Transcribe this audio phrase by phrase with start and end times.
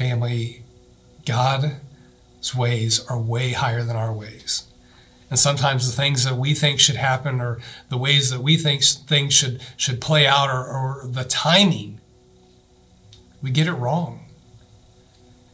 [0.00, 0.62] family,
[1.26, 4.64] God's ways are way higher than our ways.
[5.28, 7.58] And sometimes the things that we think should happen or
[7.90, 12.00] the ways that we think things should, should play out or, or the timing,
[13.42, 14.24] we get it wrong.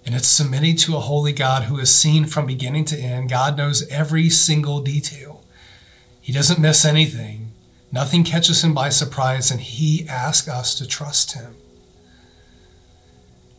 [0.06, 3.28] And it's submitting to a holy God who is seen from beginning to end.
[3.28, 5.44] God knows every single detail.
[6.20, 7.50] He doesn't miss anything.
[7.90, 11.56] Nothing catches him by surprise, and he asks us to trust him.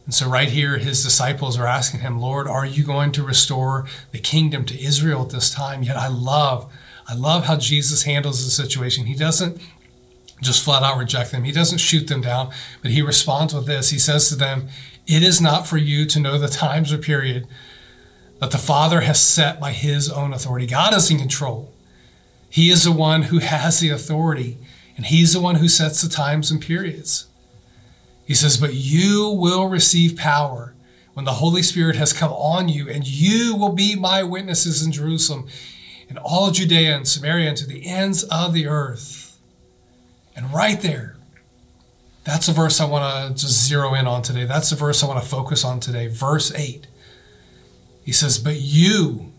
[0.07, 3.85] And so, right here, his disciples are asking him, Lord, are you going to restore
[4.11, 5.83] the kingdom to Israel at this time?
[5.83, 6.71] Yet I love,
[7.09, 9.07] I love how Jesus handles the situation.
[9.07, 9.61] He doesn't
[10.41, 12.51] just flat out reject them, he doesn't shoot them down,
[12.81, 13.89] but he responds with this.
[13.89, 14.69] He says to them,
[15.07, 17.45] It is not for you to know the times or period
[18.39, 20.67] that the Father has set by his own authority.
[20.67, 21.73] God is in control.
[22.49, 24.57] He is the one who has the authority,
[24.95, 27.27] and he's the one who sets the times and periods.
[28.27, 30.75] He says, But you will receive power
[31.13, 34.91] when the Holy Spirit has come on you, and you will be my witnesses in
[34.91, 35.47] Jerusalem
[36.09, 39.39] and all Judea and Samaria and to the ends of the earth.
[40.35, 41.15] And right there,
[42.25, 44.43] that's a verse I want to just zero in on today.
[44.43, 46.07] That's the verse I want to focus on today.
[46.07, 46.85] Verse 8.
[48.03, 49.31] He says, But you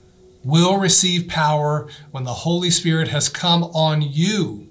[0.42, 4.67] will receive power when the Holy Spirit has come on you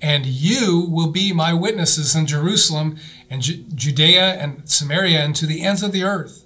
[0.00, 2.96] and you will be my witnesses in Jerusalem
[3.28, 6.44] and Ju- Judea and Samaria and to the ends of the earth.